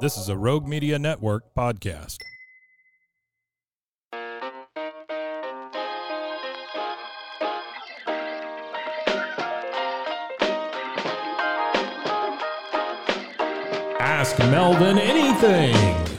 [0.00, 2.16] This is a Rogue Media Network podcast.
[14.00, 16.09] Ask Melvin anything.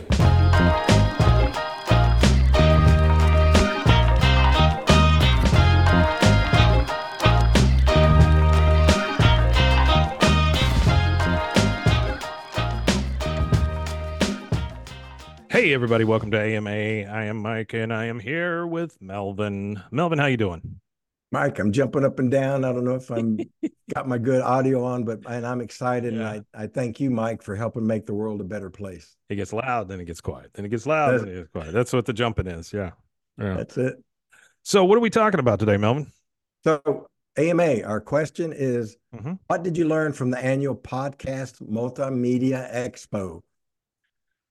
[15.81, 16.69] Everybody, welcome to AMA.
[16.69, 19.81] I am Mike and I am here with Melvin.
[19.89, 20.79] Melvin, how you doing?
[21.31, 22.63] Mike, I'm jumping up and down.
[22.63, 23.39] I don't know if I'm
[23.95, 26.33] got my good audio on, but and I'm excited Yeah.
[26.33, 29.15] and I, I thank you, Mike, for helping make the world a better place.
[29.27, 30.51] It gets loud, then it gets quiet.
[30.53, 31.73] Then it gets loud, then it gets quiet.
[31.73, 32.71] That's what the jumping is.
[32.71, 32.91] Yeah.
[33.39, 33.55] Yeah.
[33.55, 33.95] That's it.
[34.61, 36.11] So what are we talking about today, Melvin?
[36.63, 37.07] So
[37.39, 39.39] AMA, our question is Mhm.
[39.47, 43.41] what did you learn from the annual Podfest multimedia expo?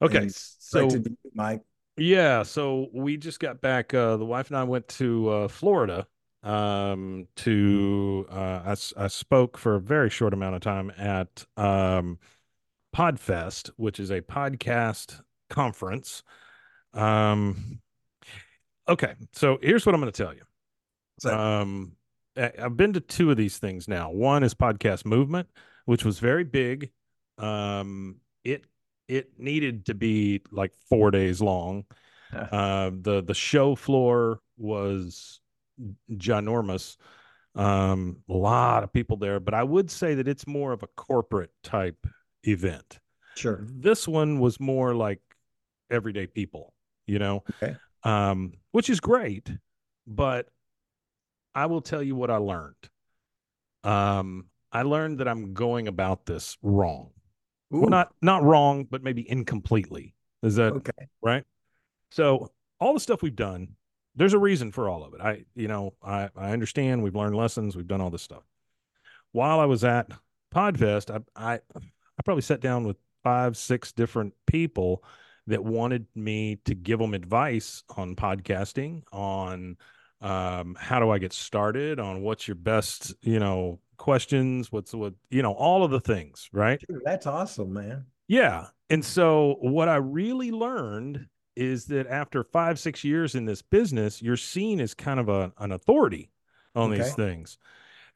[0.03, 0.29] Okay.
[0.29, 1.63] So you, Mike.
[1.97, 3.93] Yeah, so we just got back.
[3.93, 6.07] Uh, the wife and I went to uh, Florida
[6.43, 8.27] um, to.
[8.31, 12.19] Uh, I, I spoke for a very short amount of time at um,
[12.97, 15.21] Podfest, which is a podcast
[15.51, 16.23] conference.
[16.95, 17.81] Um,
[18.89, 20.43] okay, so here's what I'm going to tell you.
[21.19, 21.93] So, Um,
[22.37, 24.11] I've been to two of these things now.
[24.11, 25.49] One is Podcast Movement,
[25.85, 26.91] which was very big.
[27.37, 28.65] Um, it
[29.11, 31.85] it needed to be like four days long.
[32.33, 35.41] Uh, the the show floor was
[36.13, 36.97] ginormous.
[37.57, 40.87] Um, a lot of people there, but I would say that it's more of a
[40.97, 42.07] corporate type
[42.45, 43.01] event.
[43.37, 43.67] sure.
[43.69, 45.21] This one was more like
[45.91, 46.73] everyday people,
[47.09, 47.75] you know, Okay.
[48.05, 49.51] um, which is great.
[50.07, 50.49] But
[51.55, 52.89] I will tell you what I learned.
[53.83, 57.11] Um, I learned that I'm going about this wrong.
[57.75, 60.15] Ooh, Well, not not wrong, but maybe incompletely.
[60.43, 61.09] Is that okay.
[61.23, 61.45] right?
[62.11, 62.51] So
[62.81, 63.77] all the stuff we've done,
[64.15, 65.21] there's a reason for all of it.
[65.21, 67.03] I, you know, I I understand.
[67.03, 67.77] We've learned lessons.
[67.77, 68.43] We've done all this stuff.
[69.33, 70.11] While I was at
[70.55, 75.05] Podfest, I I, I probably sat down with five, six different people
[75.47, 79.77] that wanted me to give them advice on podcasting, on
[80.21, 85.13] um, how do I get started, on what's your best, you know, questions, what's what,
[85.29, 86.83] you know, all of the things, right?
[86.89, 88.07] Dude, That's awesome, man.
[88.29, 88.69] Yeah.
[88.89, 94.23] And so what I really learned is that after five, six years in this business,
[94.23, 96.31] you're seen as kind of a, an authority
[96.75, 97.59] on these things.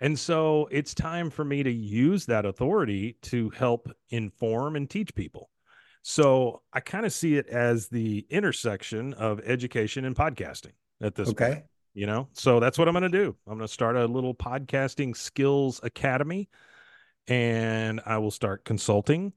[0.00, 5.14] And so it's time for me to use that authority to help inform and teach
[5.14, 5.50] people.
[6.02, 10.72] So I kind of see it as the intersection of education and podcasting
[11.02, 11.62] at this point Okay.
[11.94, 14.34] You know so that's what i'm going to do i'm going to start a little
[14.34, 16.48] podcasting skills academy
[17.28, 19.32] and i will start consulting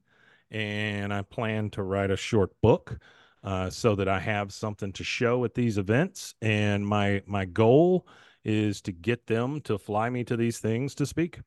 [0.50, 2.98] and i plan to write a short book
[3.44, 8.06] uh, so that i have something to show at these events and my my goal
[8.44, 11.40] is to get them to fly me to these things to speak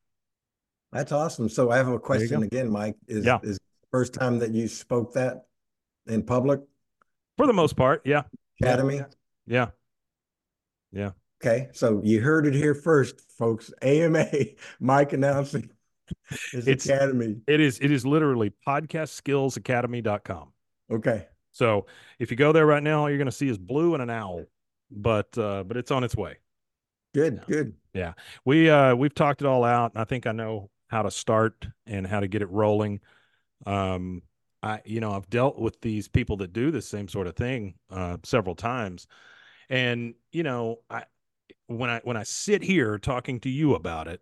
[0.92, 1.48] That's awesome.
[1.48, 2.96] So I have a question again, Mike.
[3.08, 3.40] Is Yeah.
[3.44, 5.46] is the first time that you spoke that
[6.08, 6.60] in public
[7.38, 8.24] for the most part yeah
[8.62, 9.02] Academy.
[9.48, 9.64] Yeah.
[9.64, 9.81] academy?
[10.91, 11.12] Yeah
[11.44, 13.74] Okay, so you heard it here first, folks.
[13.81, 14.28] AMA,
[14.79, 15.72] Mike announcing
[16.52, 17.38] his It's- academy.
[17.47, 20.52] it is it is literally podcastskillsacademy.com
[20.91, 21.85] Okay, So
[22.19, 24.09] if you go there right now, all you're going to see is blue and an
[24.09, 24.44] owl,
[24.91, 26.38] but uh, but it's on its way.
[27.13, 27.73] good, good.
[27.94, 28.13] Yeah.
[28.46, 31.66] We uh, we've talked it all out, and I think I know how to start
[31.88, 33.00] and how to get it rolling.
[33.66, 34.22] Um,
[34.62, 37.76] I you know I've dealt with these people that do the same sort of thing
[37.90, 39.08] uh, several times,
[39.72, 41.06] and you know I
[41.66, 44.22] when I when I sit here talking to you about it,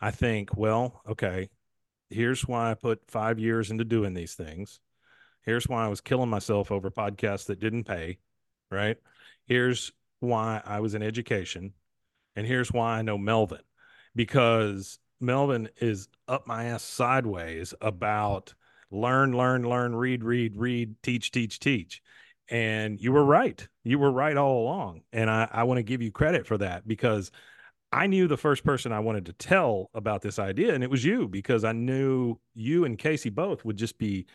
[0.00, 1.50] I think, well, okay,
[2.10, 4.80] here's why I put five years into doing these things.
[5.42, 8.18] Here's why I was killing myself over podcasts that didn't pay,
[8.70, 8.96] right?
[9.44, 11.74] Here's why I was in education.
[12.34, 13.60] And here's why I know Melvin
[14.14, 18.54] because Melvin is up my ass sideways about
[18.90, 22.02] learn, learn, learn, read, read, read, teach, teach, teach.
[22.50, 23.66] And you were right.
[23.84, 25.02] You were right all along.
[25.12, 27.30] And I, I want to give you credit for that because
[27.92, 31.04] I knew the first person I wanted to tell about this idea, and it was
[31.04, 34.26] you because I knew you and Casey both would just be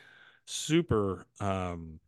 [0.45, 1.99] super um,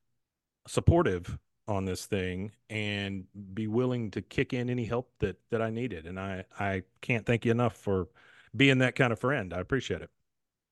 [0.68, 1.38] supportive
[1.68, 6.06] on this thing and be willing to kick in any help that that I needed.
[6.08, 8.08] And I I can't thank you enough for
[8.56, 9.54] being that kind of friend.
[9.54, 10.10] I appreciate it.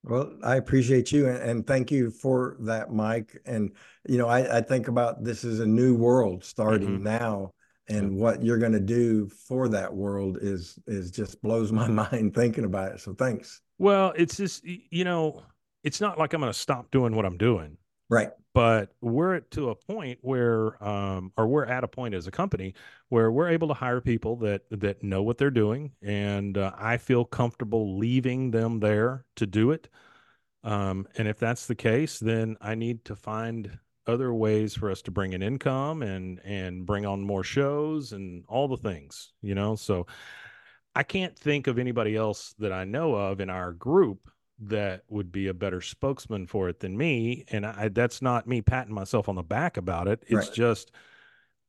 [0.03, 3.37] Well, I appreciate you and, and thank you for that, Mike.
[3.45, 3.71] And
[4.07, 7.03] you know, I, I think about this is a new world starting mm-hmm.
[7.03, 7.53] now
[7.89, 12.33] and what you're going to do for that world is is just blows my mind
[12.33, 15.41] thinking about it so thanks well it's just you know
[15.83, 17.77] it's not like i'm going to stop doing what i'm doing
[18.13, 18.31] right.
[18.53, 22.75] But we're to a point where um or we're at a point as a company
[23.09, 26.97] where we're able to hire people that that know what they're doing and uh, i
[26.97, 29.89] feel comfortable leaving them there to do it.
[30.63, 35.01] Um and if that's the case then i need to find other ways for us
[35.01, 39.55] to bring in income and and bring on more shows and all the things you
[39.55, 39.75] know?
[39.75, 40.05] So
[40.95, 44.29] i can't think of anybody else that i know of in our group
[44.59, 48.61] that would be a better spokesman for it than me and I, that's not me
[48.61, 50.53] patting myself on the back about it it's right.
[50.53, 50.91] just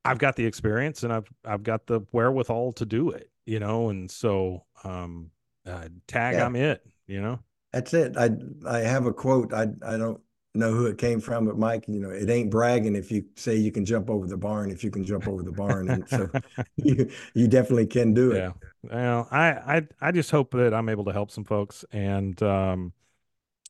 [0.04, 3.88] i've got the experience and i've i've got the wherewithal to do it you know
[3.88, 5.30] and so um
[5.66, 6.44] uh, tag yeah.
[6.44, 7.38] i'm it you know
[7.72, 8.28] that's it i
[8.66, 10.20] i have a quote i i don't
[10.54, 13.56] know who it came from, but Mike, you know, it ain't bragging if you say
[13.56, 15.90] you can jump over the barn, if you can jump over the barn.
[15.90, 16.30] And so
[16.76, 18.38] you, you definitely can do it.
[18.38, 18.52] Yeah.
[18.82, 21.84] Well, I, I, I just hope that I'm able to help some folks.
[21.92, 22.92] And, um,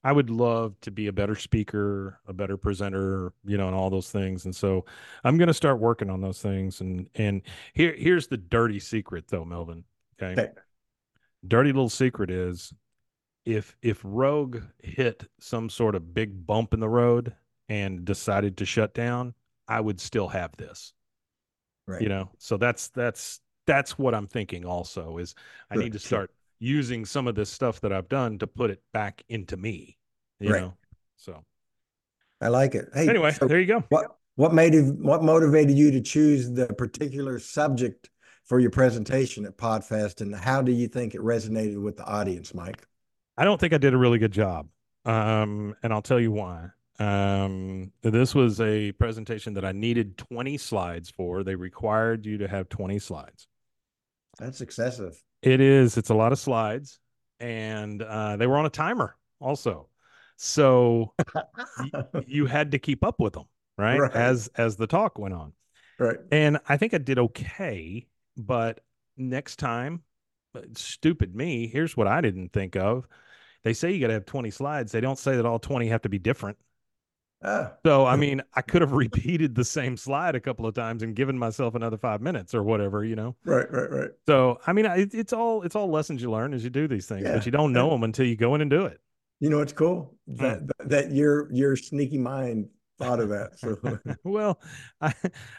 [0.07, 3.89] I would love to be a better speaker, a better presenter, you know, and all
[3.89, 4.45] those things.
[4.45, 4.85] And so
[5.25, 6.83] I'm going to start working on those things.
[6.83, 7.41] And, and
[7.73, 9.85] here, here's the dirty secret though, Melvin.
[10.23, 10.39] Okay.
[10.39, 10.53] okay.
[11.49, 12.71] Dirty little secret is
[13.45, 17.35] if if Rogue hit some sort of big bump in the road
[17.69, 19.35] and decided to shut down,
[19.69, 20.93] I would still have this.
[21.87, 22.03] Right.
[22.03, 25.35] You know, so that's that's that's what I'm thinking also is
[25.71, 28.83] I need to start using some of this stuff that I've done to put it
[28.93, 29.99] back into me.
[30.41, 30.63] You right.
[30.63, 30.75] know.
[31.17, 31.45] So
[32.41, 32.89] I like it.
[32.95, 33.85] Hey, anyway, so there you go.
[33.91, 38.11] What what made it, what motivated you to choose the particular subject
[38.45, 42.53] for your presentation at Podfest and how do you think it resonated with the audience,
[42.53, 42.87] Mike?
[43.37, 44.69] I don't think I did a really good job.
[45.05, 46.69] Um, and I'll tell you why.
[46.99, 51.43] Um, this was a presentation that I needed 20 slides for.
[51.43, 53.49] They required you to have 20 slides.
[54.39, 55.21] That's excessive.
[55.43, 55.97] It is.
[55.97, 57.01] It's a lot of slides.
[57.41, 59.89] And uh, they were on a timer also.
[60.37, 63.45] So y- you had to keep up with them,
[63.77, 63.99] right?
[63.99, 64.13] right?
[64.13, 65.53] As as the talk went on.
[65.99, 66.17] Right.
[66.33, 68.81] And I think I did okay, but
[69.17, 70.03] next time,
[70.75, 73.07] stupid me, here's what I didn't think of
[73.65, 74.93] they say you got to have 20 slides.
[74.93, 76.59] They don't say that all 20 have to be different.
[77.43, 77.73] Ah.
[77.85, 81.17] So, I mean, I could have repeated the same slide a couple of times and
[81.17, 83.35] given myself another five minutes or whatever, you know?
[83.45, 84.11] Right, right, right.
[84.27, 87.07] So, I mean, it, it's all, it's all lessons you learn as you do these
[87.07, 87.35] things, yeah.
[87.35, 89.01] but you don't know them until you go in and do it.
[89.41, 90.89] You know, it's cool that, mm.
[90.89, 92.69] that your, your sneaky mind
[92.99, 93.59] thought of that.
[93.59, 93.79] So.
[94.25, 94.61] well,
[95.01, 95.13] I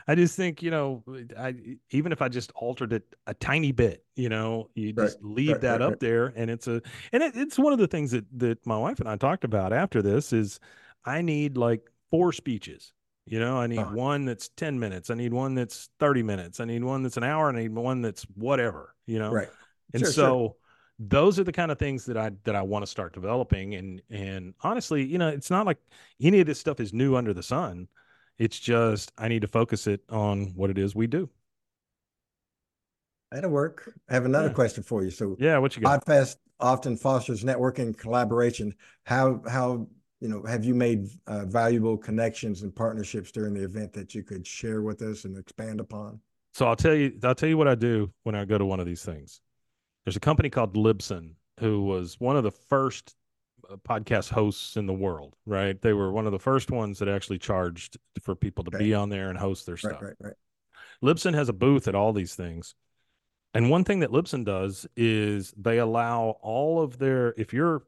[0.08, 1.04] I just think you know,
[1.38, 1.56] I
[1.92, 5.52] even if I just altered it a tiny bit, you know, you just right, leave
[5.54, 8.12] right, that right, up there, and it's a and it, it's one of the things
[8.12, 10.60] that that my wife and I talked about after this is
[11.06, 12.94] I need like four speeches.
[13.28, 13.96] You know, I need uh-huh.
[13.96, 15.10] one that's 10 minutes.
[15.10, 16.60] I need one that's 30 minutes.
[16.60, 17.50] I need one that's an hour.
[17.50, 19.32] I need one that's whatever, you know?
[19.32, 19.48] Right.
[19.94, 20.56] And sure, so sure
[21.00, 23.76] those are the kind of things that I that I want to start developing.
[23.76, 25.78] And and honestly, you know, it's not like
[26.22, 27.88] any of this stuff is new under the sun.
[28.38, 31.30] It's just I need to focus it on what it is we do.
[33.32, 33.94] That'll work.
[34.10, 34.54] I have another yeah.
[34.54, 35.12] question for you.
[35.12, 36.06] So yeah, what you got?
[36.06, 38.74] Podfest often fosters networking collaboration.
[39.06, 39.88] How how
[40.22, 44.24] you know have you made uh, valuable connections and partnerships during the event that you
[44.24, 46.22] could share with us and expand upon?
[46.54, 48.80] So I'll tell you I'll tell you what I do when I go to one
[48.80, 49.42] of these things
[50.06, 53.16] there's a company called Libsyn who was one of the first
[53.70, 55.82] uh, podcast hosts in the world, right?
[55.82, 59.10] They were one of the first ones that actually charged for people to be on
[59.10, 60.02] there and host their stuff.
[60.02, 60.34] Right, right,
[61.02, 61.14] right.
[61.14, 62.76] Libsyn has a booth at all these things.
[63.54, 67.84] And one thing that Libsyn does is they allow all of their if you're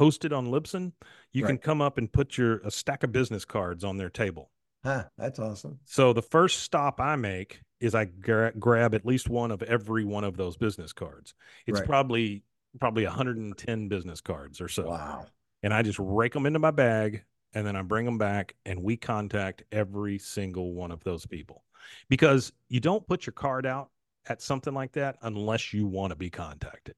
[0.00, 0.92] hosted on Libsyn,
[1.32, 1.50] you right.
[1.50, 4.50] can come up and put your a stack of business cards on their table.
[4.84, 5.78] Huh, that's awesome.
[5.84, 10.04] So the first stop I make is I gra- grab at least one of every
[10.04, 11.34] one of those business cards.
[11.66, 11.88] It's right.
[11.88, 12.44] probably
[12.80, 14.88] probably 110 business cards or so.
[14.88, 15.26] Wow.
[15.62, 17.24] And I just rake them into my bag
[17.54, 21.64] and then I bring them back and we contact every single one of those people.
[22.08, 23.90] Because you don't put your card out
[24.26, 26.94] at something like that unless you want to be contacted.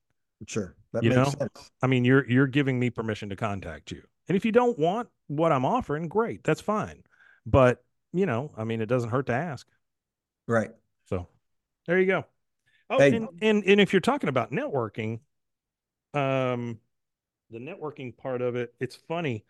[0.47, 0.77] Sure.
[0.93, 1.39] That you makes know?
[1.39, 1.71] sense.
[1.83, 4.03] I mean, you're you're giving me permission to contact you.
[4.29, 6.45] And if you don't want what I'm offering, great.
[6.45, 7.03] That's fine.
[7.47, 9.67] But, you know, I mean, it doesn't hurt to ask.
[10.47, 10.71] Right.
[11.09, 11.27] So
[11.87, 12.25] there you go.
[12.91, 13.17] Oh, hey.
[13.17, 15.21] and, and and if you're talking about networking,
[16.13, 16.79] um,
[17.51, 19.45] the networking part of it, it's funny.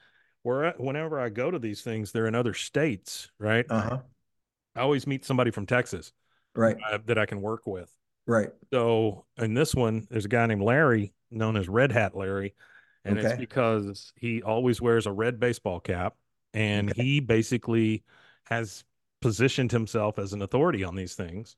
[0.45, 3.67] where whenever I go to these things, they're in other states, right?
[3.69, 3.99] Uh-huh.
[4.77, 6.13] I always meet somebody from Texas,
[6.55, 7.91] right, uh, that I can work with.
[8.27, 8.51] Right.
[8.73, 12.55] So in this one, there's a guy named Larry, known as Red Hat Larry,
[13.05, 13.29] and okay.
[13.29, 16.15] it's because he always wears a red baseball cap,
[16.53, 17.03] and okay.
[17.03, 18.05] he basically
[18.45, 18.85] has
[19.25, 21.57] positioned himself as an authority on these things.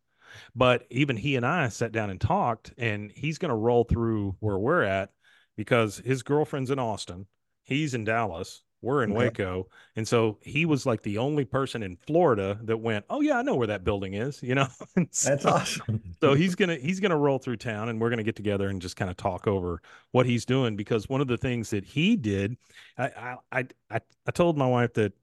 [0.55, 4.37] But even he and I sat down and talked, and he's going to roll through
[4.39, 5.11] where we're at
[5.57, 7.27] because his girlfriend's in Austin,
[7.65, 9.19] he's in Dallas, we're in okay.
[9.19, 9.67] Waco.
[9.97, 13.43] And so he was like the only person in Florida that went, Oh yeah, I
[13.43, 14.69] know where that building is, you know?
[15.11, 16.03] so, That's awesome.
[16.21, 18.95] so he's gonna he's gonna roll through town and we're gonna get together and just
[18.95, 19.83] kind of talk over
[20.13, 22.57] what he's doing because one of the things that he did,
[22.97, 25.15] I I I, I told my wife that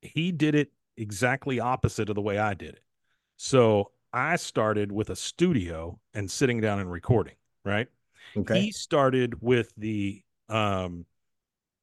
[0.00, 2.82] he did it exactly opposite of the way I did it.
[3.36, 7.88] So I started with a studio and sitting down and recording, right?
[8.36, 8.60] Okay.
[8.60, 11.06] He started with the um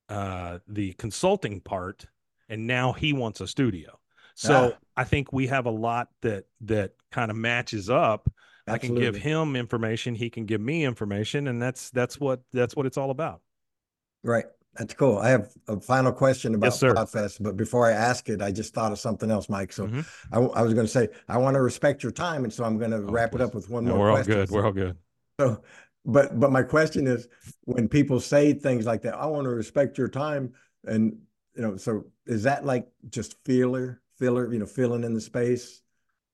[0.09, 2.05] uh, the consulting part,
[2.47, 3.99] and now he wants a studio.
[4.35, 4.79] So ah.
[4.95, 8.31] I think we have a lot that that kind of matches up.
[8.67, 8.75] Absolutely.
[8.75, 12.75] I can give him information, he can give me information, and that's that's what that's
[12.75, 13.41] what it's all about.
[14.23, 14.45] Right.
[14.77, 15.17] That's cool.
[15.17, 18.73] I have a final question about yes, Podfest, but before I ask it, I just
[18.73, 19.73] thought of something else, Mike.
[19.73, 20.01] So mm-hmm.
[20.31, 22.77] I, I, was going to say I want to respect your time, and so I'm
[22.77, 23.41] going to oh, wrap please.
[23.41, 24.11] it up with one no, more.
[24.11, 24.33] We're question.
[24.33, 24.51] all good.
[24.51, 24.97] We're all good.
[25.39, 25.63] So
[26.07, 27.27] but but my question is
[27.65, 30.51] when people say things like that i want to respect your time
[30.85, 31.17] and
[31.55, 35.83] you know so is that like just filler filler you know filling in the space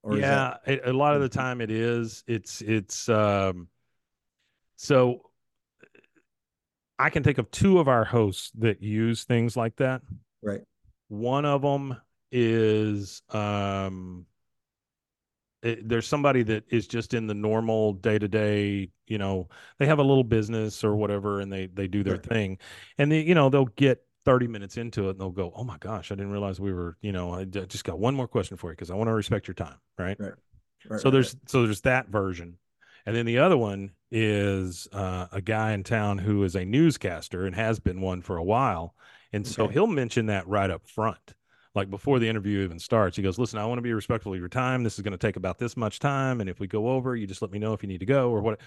[0.03, 0.87] or yeah that...
[0.87, 3.67] a lot of the time it is it's it's um
[4.75, 5.21] so
[7.03, 10.01] i can think of two of our hosts that use things like that
[10.41, 10.61] right
[11.09, 11.95] one of them
[12.31, 14.25] is um
[15.63, 19.47] it, there's somebody that is just in the normal day to day, you know,
[19.79, 22.25] they have a little business or whatever, and they they do their right.
[22.25, 22.57] thing,
[22.97, 25.77] and they, you know, they'll get 30 minutes into it and they'll go, "Oh my
[25.77, 28.69] gosh, I didn't realize we were, you know, I just got one more question for
[28.69, 30.33] you because I want to respect your time, right?" Right.
[30.89, 32.57] right so there's so there's that version,
[33.05, 37.45] and then the other one is uh, a guy in town who is a newscaster
[37.45, 38.95] and has been one for a while,
[39.31, 39.53] and okay.
[39.53, 41.33] so he'll mention that right up front
[41.75, 44.39] like before the interview even starts, he goes, "Listen, I want to be respectful of
[44.39, 44.83] your time.
[44.83, 47.25] This is going to take about this much time, and if we go over, you
[47.25, 48.59] just let me know if you need to go or what."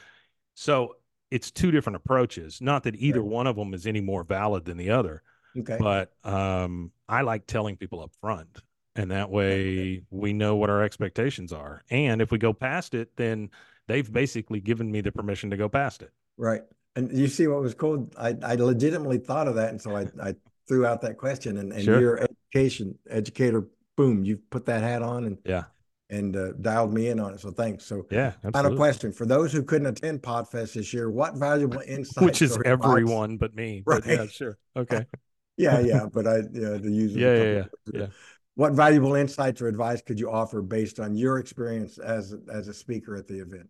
[0.54, 0.96] So
[1.30, 2.60] it's two different approaches.
[2.60, 3.30] Not that either right.
[3.30, 5.22] one of them is any more valid than the other.
[5.56, 5.76] Okay.
[5.78, 8.62] But um, I like telling people up front,
[8.96, 11.84] and that way we know what our expectations are.
[11.90, 13.50] And if we go past it, then
[13.88, 16.10] they've basically given me the permission to go past it.
[16.36, 16.62] Right.
[16.94, 18.10] And you see what was cool?
[18.18, 19.70] I, I legitimately thought of that.
[19.70, 20.34] And so I, I
[20.66, 22.00] threw out that question and, and sure.
[22.00, 25.64] your education educator, boom, you've put that hat on and yeah,
[26.10, 27.40] and uh, dialed me in on it.
[27.40, 27.84] So thanks.
[27.84, 28.52] So yeah, absolutely.
[28.52, 32.24] final question for those who couldn't attend Podfest this year, what valuable insights?
[32.24, 33.82] Which is everyone but me.
[33.86, 34.02] Right.
[34.02, 34.58] But yeah, sure.
[34.76, 35.06] Okay.
[35.56, 37.18] yeah, yeah, but I yeah the user.
[37.18, 38.06] Yeah, yeah, yeah, yeah.
[38.56, 42.74] What valuable insights or advice could you offer based on your experience as as a
[42.74, 43.68] speaker at the event?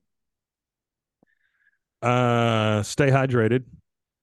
[2.01, 3.65] Uh, stay hydrated.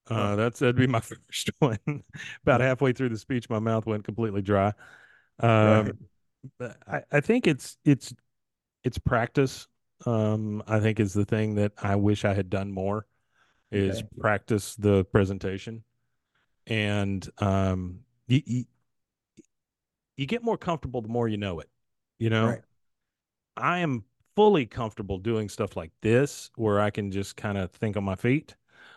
[0.10, 2.04] Uh, that's that'd be my first one.
[2.44, 4.72] About halfway through the speech, my mouth went completely dry.
[5.40, 5.92] Um,
[6.60, 6.72] right.
[6.88, 8.14] I, I think it's it's
[8.86, 9.68] it's practice.
[10.06, 13.06] Um, I think is the thing that I wish I had done more
[13.70, 14.08] is okay.
[14.18, 15.84] practice the presentation,
[16.68, 18.64] and um, you, you
[20.18, 21.70] you get more comfortable the more you know it.
[22.20, 22.62] You know, right.
[23.58, 24.04] I am
[24.36, 28.16] fully comfortable doing stuff like this where I can just kind of think on my
[28.16, 28.56] feet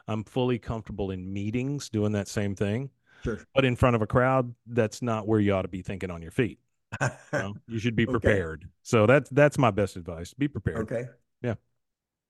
[0.08, 2.90] I'm fully comfortable in meetings doing that same thing.
[3.25, 3.40] Sure.
[3.54, 6.23] But in front of a crowd, that's not where you ought to be thinking on
[6.23, 6.58] your feet.
[7.00, 7.54] you, know?
[7.68, 8.62] you should be prepared.
[8.62, 8.70] Okay.
[8.82, 10.32] So that's that's my best advice.
[10.35, 10.90] Be prepared.
[10.90, 11.08] Okay.
[11.42, 11.54] Yeah.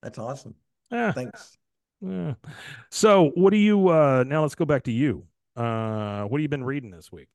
[0.02, 0.54] That's awesome.
[0.90, 1.12] Yeah.
[1.12, 1.58] Thanks.
[2.00, 2.34] Yeah.
[2.90, 5.26] So what do you uh now let's go back to you.
[5.54, 7.28] Uh what have you been reading this week?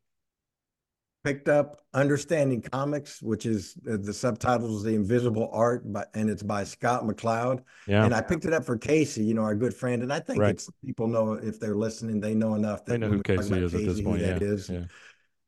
[1.23, 6.29] Picked up Understanding Comics, which is uh, the subtitle is The Invisible Art, by, and
[6.29, 7.63] it's by Scott McCloud.
[7.87, 8.05] Yeah.
[8.05, 10.01] And I picked it up for Casey, you know, our good friend.
[10.01, 10.51] And I think right.
[10.51, 13.71] it's people know if they're listening, they know enough that they know who Casey is
[13.71, 14.21] Casey, at this point.
[14.21, 14.37] Yeah.
[14.41, 14.69] Is.
[14.69, 14.85] Yeah.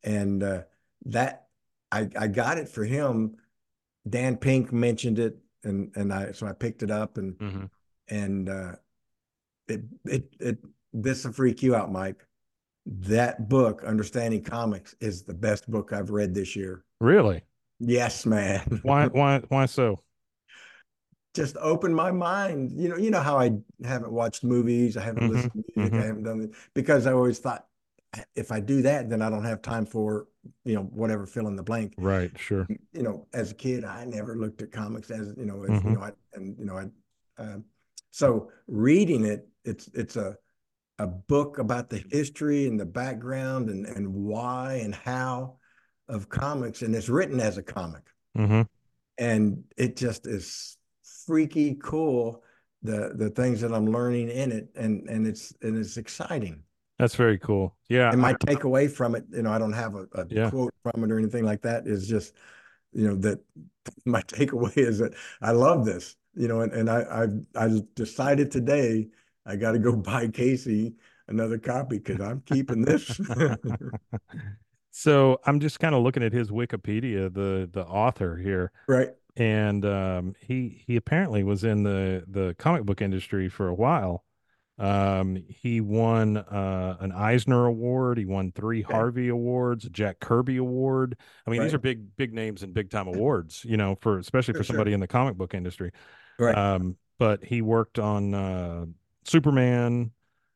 [0.04, 0.62] And uh,
[1.06, 1.48] that
[1.92, 3.38] I, I got it for him.
[4.08, 7.66] Dan Pink mentioned it, and and I so I picked it up and mm-hmm.
[8.10, 8.74] and uh,
[9.70, 10.58] it it it
[10.92, 12.28] this will freak you out, Mike
[12.86, 16.84] that book, Understanding Comics, is the best book I've read this year.
[17.00, 17.42] Really?
[17.80, 18.80] Yes, man.
[18.84, 20.02] why why why so?
[21.34, 22.72] Just opened my mind.
[22.72, 23.52] You know, you know how I
[23.84, 26.04] haven't watched movies, I haven't mm-hmm, listened to music, mm-hmm.
[26.04, 27.66] I haven't done it because I always thought
[28.36, 30.28] if I do that, then I don't have time for,
[30.66, 31.96] you know, whatever fill in the blank.
[31.98, 32.68] Right, sure.
[32.92, 35.90] You know, as a kid, I never looked at comics as, you know, as, mm-hmm.
[35.90, 37.58] you know, I, and you know, I uh,
[38.12, 40.38] so reading it, it's it's a
[41.00, 45.58] a book about the history and the background and and why and how
[46.08, 48.04] of comics, and it's written as a comic,
[48.38, 48.62] Mm-hmm.
[49.18, 50.78] and it just is
[51.26, 52.44] freaky cool.
[52.84, 56.64] The the things that I'm learning in it, and and it's and it's exciting.
[57.00, 57.76] That's very cool.
[57.90, 58.12] Yeah.
[58.12, 60.50] And my takeaway from it, you know, I don't have a, a Yeah.
[60.50, 61.88] quote from it or anything like that.
[61.88, 62.34] Is just,
[62.92, 63.40] you know, that
[64.06, 68.52] my takeaway is that I love this, you know, and, and I I I decided
[68.52, 69.08] today
[69.46, 70.96] I got to go buy Casey
[71.28, 73.20] another copy because I'm keeping this.
[74.92, 79.10] so I'm just kind of looking at his Wikipedia, the the author here, right.
[79.36, 84.24] and um, he he apparently was in the the comic book industry for a while.
[84.80, 88.18] Um, he won uh, an Eisner Award.
[88.18, 88.94] He won three Okay.
[88.94, 91.16] Harvey Awards, a Jack Kirby Award.
[91.46, 93.64] I mean, these are big big names and big time awards.
[93.66, 94.74] You know, for especially Sure, for sure.
[94.76, 95.92] somebody in the comic book industry.
[96.40, 96.58] Right.
[96.58, 98.86] Um, but he worked on uh,
[99.26, 100.12] Superman.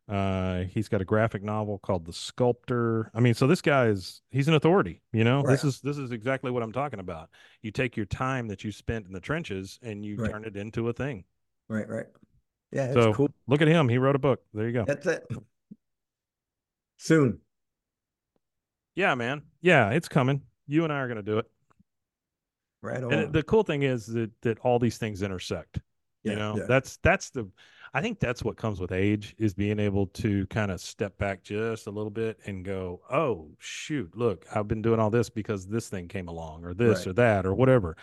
[0.10, 3.12] Uh, he's got a graphic novel called The Sculptor.
[3.14, 5.02] I mean, so this guy is he's an authority.
[5.12, 7.30] You know, this is this is exactly what I'm talking about.
[7.62, 10.32] You take your time that you spent in the trenches and you Right.
[10.32, 11.26] turn it into a thing.
[11.68, 11.88] Right.
[11.90, 12.06] Right.
[12.72, 13.30] Yeah, it's so cool.
[13.48, 13.90] look at him.
[13.90, 14.42] He wrote a book.
[14.54, 14.86] There you go.
[14.86, 15.26] That's it.
[16.98, 17.40] Soon.
[18.96, 19.44] Yeah, man.
[19.62, 20.42] Yeah, it's coming.
[20.68, 21.46] You and I are going to do it.
[22.82, 23.14] Right And on.
[23.14, 25.80] it- the cool thing is that that all these things intersect.
[26.24, 26.64] yeah, you know yeah.
[26.68, 27.50] that's that's the
[27.94, 31.44] i think that's what comes with age is being able to kind of step back
[31.44, 35.68] just a little bit and go oh shoot look i've been doing all this because
[35.68, 37.08] this thing came along or this Right.
[37.08, 37.96] or that or whatever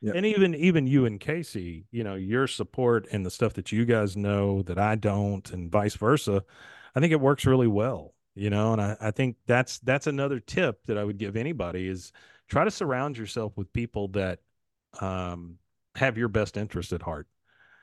[0.00, 0.16] Yep.
[0.16, 3.84] and even even you and casey you know your support and the stuff that you
[3.84, 6.42] guys know that i don't and vice versa
[6.96, 10.40] i think it works really well you know and i, I think that's that's another
[10.40, 12.10] tip that i would give anybody is
[12.48, 14.40] try to surround yourself with people that
[15.00, 15.58] um,
[15.94, 17.28] have your best interest at heart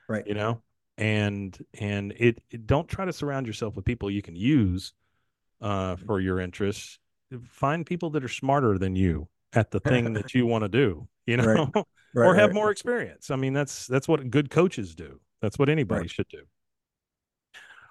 [0.09, 0.27] Right.
[0.27, 0.61] you know
[1.00, 4.94] and and it, it- don't try to surround yourself with people you can use
[5.62, 7.00] uh for your interests
[7.48, 11.08] find people that are smarter than you at the thing that you want to do
[11.25, 11.72] you know
[12.15, 12.25] Right.
[12.27, 12.55] or have right.
[12.55, 16.09] more experience i mean that's that's what good coaches do that's what anybody Right.
[16.09, 16.42] should do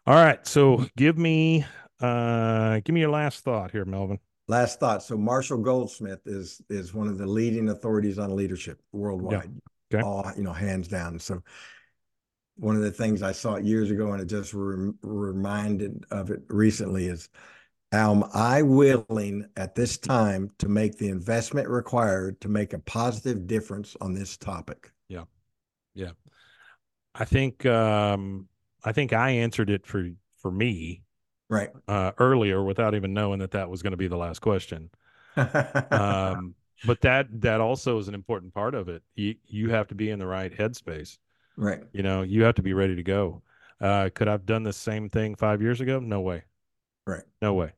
[0.07, 1.65] all right so give me
[2.01, 4.19] uh give me your last thought here melvin
[4.51, 5.03] Last thought.
[5.03, 9.51] So Marshall Goldsmith is is one of the leading authorities on leadership worldwide.
[9.93, 10.03] Okay.
[10.03, 11.19] All you know, hands down.
[11.19, 11.43] So
[12.59, 16.43] one of the things I saw years ago, and it just rem- reminded of it
[16.49, 17.29] recently, is
[17.93, 23.47] am I willing at this time to make the investment required to make a positive
[23.47, 24.93] difference on this topic?
[25.09, 25.25] Yeah,
[25.95, 26.11] yeah.
[27.15, 28.49] I think um
[28.85, 31.03] i think i answered it for for me
[31.51, 31.71] Right.
[31.89, 34.91] uh earlier without even knowing that that was going to be the last question
[35.37, 39.95] um but that that also is an important part of it you you have to
[39.95, 41.19] be in the right headspace
[41.59, 41.83] right.
[41.93, 43.43] you know you have to be ready to go
[43.81, 46.43] uh could i've done the same thing five years ago no way
[47.07, 47.23] Right.
[47.43, 47.73] no way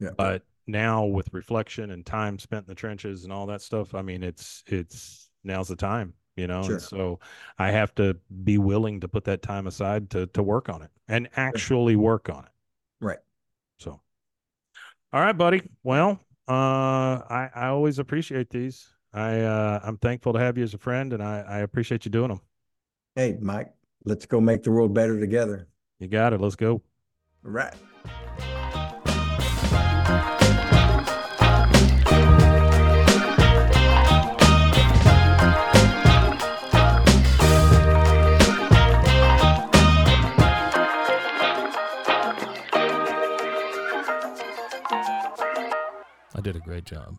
[0.00, 0.10] Yeah.
[0.16, 4.02] but now with reflection and time spent in the trenches and all that stuff i
[4.02, 6.74] mean it's it's now's the time you know Sure.
[6.74, 7.20] and so
[7.58, 10.90] i have to be willing to put that time aside to to work on it
[11.08, 12.50] and actually work on it
[13.00, 13.18] Right.
[13.78, 14.00] so
[15.12, 20.38] all right buddy well uh i i always appreciate these i uh i'm thankful to
[20.38, 22.40] have you as a friend and i i appreciate you doing them
[23.18, 23.72] Hey, Mike,
[24.04, 25.66] let's go make the world better together.
[25.98, 26.80] you got it let's go
[27.44, 27.74] All right.
[46.36, 47.18] I did a great job.